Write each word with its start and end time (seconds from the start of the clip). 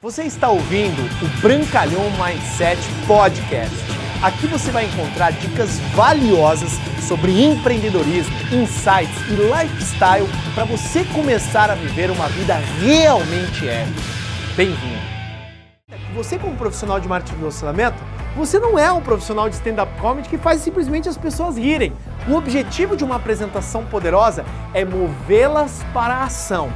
Você 0.00 0.22
está 0.22 0.48
ouvindo 0.48 1.02
o 1.20 1.40
Brancalhão 1.40 2.04
Mindset 2.12 2.80
Podcast. 3.04 3.74
Aqui 4.22 4.46
você 4.46 4.70
vai 4.70 4.84
encontrar 4.84 5.32
dicas 5.32 5.80
valiosas 5.92 6.70
sobre 7.00 7.42
empreendedorismo, 7.42 8.32
insights 8.52 9.18
e 9.28 9.32
lifestyle 9.32 10.28
para 10.54 10.64
você 10.66 11.04
começar 11.06 11.68
a 11.68 11.74
viver 11.74 12.12
uma 12.12 12.28
vida 12.28 12.54
realmente 12.80 13.68
épica. 13.68 14.00
Bem-vindo! 14.56 15.02
Você 16.14 16.38
como 16.38 16.54
profissional 16.56 17.00
de 17.00 17.08
marketing 17.08 17.34
de 17.34 17.40
relacionamento, 17.40 17.96
você 18.36 18.60
não 18.60 18.78
é 18.78 18.92
um 18.92 19.00
profissional 19.00 19.48
de 19.48 19.56
stand-up 19.56 19.92
comedy 20.00 20.28
que 20.28 20.38
faz 20.38 20.60
simplesmente 20.60 21.08
as 21.08 21.18
pessoas 21.18 21.58
rirem. 21.58 21.92
O 22.28 22.34
objetivo 22.36 22.96
de 22.96 23.02
uma 23.02 23.16
apresentação 23.16 23.84
poderosa 23.84 24.44
é 24.72 24.84
movê-las 24.84 25.84
para 25.92 26.14
a 26.14 26.22
ação 26.22 26.72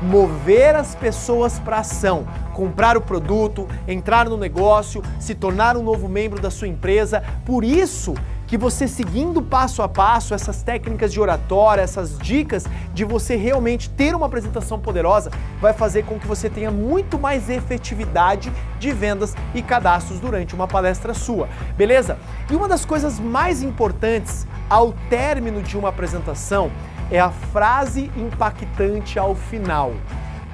mover 0.00 0.74
as 0.74 0.94
pessoas 0.94 1.58
para 1.58 1.78
ação, 1.78 2.26
comprar 2.54 2.96
o 2.96 3.00
produto, 3.00 3.68
entrar 3.86 4.28
no 4.28 4.36
negócio, 4.36 5.02
se 5.18 5.34
tornar 5.34 5.76
um 5.76 5.82
novo 5.82 6.08
membro 6.08 6.40
da 6.40 6.50
sua 6.50 6.68
empresa. 6.68 7.22
Por 7.44 7.64
isso 7.64 8.14
que 8.50 8.58
você 8.58 8.88
seguindo 8.88 9.40
passo 9.40 9.80
a 9.80 9.88
passo 9.88 10.34
essas 10.34 10.60
técnicas 10.60 11.12
de 11.12 11.20
oratória, 11.20 11.82
essas 11.82 12.18
dicas 12.18 12.64
de 12.92 13.04
você 13.04 13.36
realmente 13.36 13.88
ter 13.88 14.12
uma 14.12 14.26
apresentação 14.26 14.76
poderosa, 14.76 15.30
vai 15.60 15.72
fazer 15.72 16.04
com 16.04 16.18
que 16.18 16.26
você 16.26 16.50
tenha 16.50 16.68
muito 16.68 17.16
mais 17.16 17.48
efetividade 17.48 18.52
de 18.80 18.92
vendas 18.92 19.36
e 19.54 19.62
cadastros 19.62 20.18
durante 20.18 20.52
uma 20.52 20.66
palestra 20.66 21.14
sua. 21.14 21.48
Beleza? 21.76 22.18
E 22.50 22.56
uma 22.56 22.66
das 22.66 22.84
coisas 22.84 23.20
mais 23.20 23.62
importantes 23.62 24.44
ao 24.68 24.92
término 25.08 25.62
de 25.62 25.78
uma 25.78 25.90
apresentação 25.90 26.72
é 27.10 27.18
a 27.18 27.30
frase 27.30 28.10
impactante 28.16 29.18
ao 29.18 29.34
final. 29.34 29.92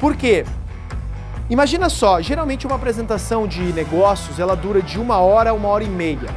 Por 0.01 0.17
quê? 0.17 0.45
Imagina 1.49 1.89
só, 1.89 2.21
geralmente 2.21 2.67
uma 2.67 2.77
apresentação 2.77 3.47
de 3.47 3.73
negócios 3.73 4.41
ela 4.41 4.57
dura 4.57 4.83
de 4.83 4.99
uma 4.99 5.19
hora 5.19 5.51
a 5.51 5.53
uma 5.53 5.69
hora 5.69 5.85
e 5.85 5.89
meia. 5.89 6.29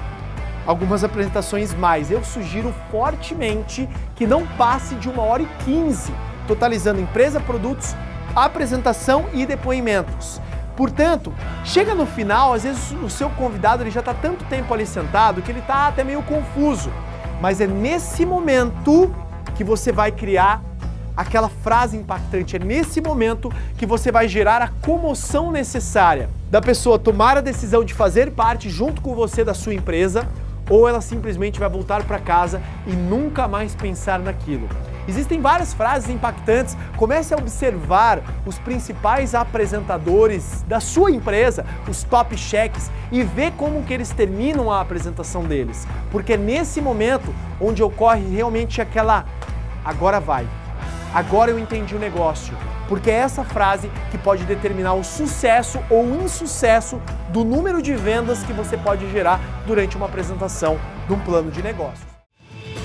Algumas 0.67 1.03
apresentações 1.03 1.73
mais. 1.73 2.11
Eu 2.11 2.23
sugiro 2.23 2.73
fortemente 2.91 3.89
que 4.15 4.27
não 4.27 4.45
passe 4.45 4.93
de 4.95 5.09
uma 5.09 5.23
hora 5.23 5.41
e 5.41 5.47
quinze, 5.65 6.13
totalizando 6.47 7.01
empresa, 7.01 7.39
produtos, 7.39 7.95
apresentação 8.35 9.25
e 9.33 9.45
depoimentos. 9.45 10.39
Portanto, 10.75 11.33
chega 11.65 11.95
no 11.95 12.05
final, 12.05 12.53
às 12.53 12.63
vezes 12.63 12.91
o 13.03 13.09
seu 13.09 13.29
convidado 13.31 13.83
ele 13.83 13.91
já 13.91 13.99
está 13.99 14.13
tanto 14.13 14.45
tempo 14.45 14.73
ali 14.73 14.85
sentado 14.85 15.41
que 15.41 15.51
ele 15.51 15.59
está 15.59 15.87
até 15.87 16.03
meio 16.03 16.21
confuso. 16.21 16.91
Mas 17.41 17.59
é 17.59 17.67
nesse 17.67 18.25
momento 18.25 19.13
que 19.59 19.63
você 19.65 19.91
vai 19.91 20.09
criar 20.09 20.63
aquela 21.17 21.49
frase 21.49 21.97
impactante. 21.97 22.55
É 22.55 22.59
nesse 22.59 23.01
momento 23.01 23.51
que 23.77 23.85
você 23.85 24.09
vai 24.09 24.25
gerar 24.25 24.61
a 24.61 24.69
comoção 24.69 25.51
necessária 25.51 26.29
da 26.49 26.61
pessoa 26.61 26.97
tomar 26.97 27.35
a 27.35 27.41
decisão 27.41 27.83
de 27.83 27.93
fazer 27.93 28.31
parte 28.31 28.69
junto 28.69 29.01
com 29.01 29.13
você 29.13 29.43
da 29.43 29.53
sua 29.53 29.73
empresa 29.73 30.25
ou 30.69 30.87
ela 30.87 31.01
simplesmente 31.01 31.59
vai 31.59 31.67
voltar 31.67 32.05
para 32.05 32.19
casa 32.19 32.61
e 32.87 32.93
nunca 32.93 33.49
mais 33.49 33.75
pensar 33.75 34.17
naquilo. 34.19 34.69
Existem 35.09 35.41
várias 35.41 35.73
frases 35.73 36.07
impactantes. 36.07 36.77
Comece 36.95 37.33
a 37.33 37.37
observar 37.37 38.21
os 38.45 38.59
principais 38.59 39.33
apresentadores 39.33 40.63
da 40.67 40.79
sua 40.79 41.09
empresa, 41.09 41.65
os 41.87 42.03
top 42.03 42.37
cheques, 42.37 42.91
e 43.11 43.23
vê 43.23 43.49
como 43.49 43.83
que 43.83 43.91
eles 43.91 44.11
terminam 44.11 44.71
a 44.71 44.79
apresentação 44.79 45.43
deles. 45.43 45.87
Porque 46.11 46.33
é 46.33 46.37
nesse 46.37 46.79
momento 46.79 47.33
onde 47.59 47.81
ocorre 47.81 48.23
realmente 48.29 48.81
aquela 48.81 49.25
agora 49.83 50.19
vai. 50.19 50.47
Agora 51.13 51.51
eu 51.51 51.59
entendi 51.59 51.95
o 51.95 51.99
negócio. 51.99 52.55
Porque 52.87 53.11
é 53.11 53.15
essa 53.15 53.43
frase 53.43 53.89
que 54.09 54.17
pode 54.17 54.43
determinar 54.45 54.93
o 54.93 55.03
sucesso 55.03 55.79
ou 55.89 56.03
o 56.03 56.23
insucesso 56.23 56.99
do 57.29 57.43
número 57.43 57.81
de 57.81 57.95
vendas 57.95 58.43
que 58.43 58.53
você 58.53 58.77
pode 58.77 59.09
gerar 59.11 59.39
durante 59.67 59.95
uma 59.95 60.07
apresentação 60.07 60.79
de 61.07 61.13
um 61.13 61.19
plano 61.19 61.51
de 61.51 61.61
negócio. 61.61 62.08